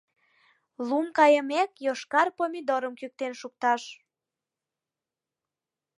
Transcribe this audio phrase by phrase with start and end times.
[0.87, 3.81] Лум кайымек, йошкар помидорым кӱктен шукташ.